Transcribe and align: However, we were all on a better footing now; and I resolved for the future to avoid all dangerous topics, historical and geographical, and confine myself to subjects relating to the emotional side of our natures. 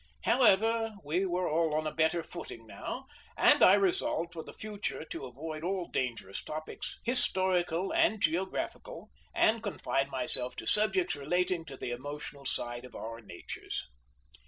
However, 0.23 0.95
we 1.05 1.27
were 1.27 1.47
all 1.47 1.75
on 1.75 1.85
a 1.85 1.93
better 1.93 2.23
footing 2.23 2.65
now; 2.65 3.05
and 3.37 3.61
I 3.61 3.75
resolved 3.75 4.33
for 4.33 4.43
the 4.43 4.51
future 4.51 5.05
to 5.05 5.25
avoid 5.27 5.63
all 5.63 5.89
dangerous 5.91 6.43
topics, 6.43 6.97
historical 7.03 7.93
and 7.93 8.19
geographical, 8.19 9.11
and 9.35 9.61
confine 9.61 10.09
myself 10.09 10.55
to 10.55 10.65
subjects 10.65 11.15
relating 11.15 11.65
to 11.65 11.77
the 11.77 11.91
emotional 11.91 12.47
side 12.47 12.83
of 12.83 12.95
our 12.95 13.21
natures. 13.21 13.85